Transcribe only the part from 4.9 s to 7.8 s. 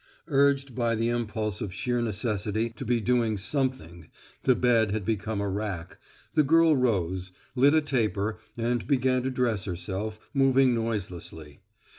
become a rack the girl rose, lit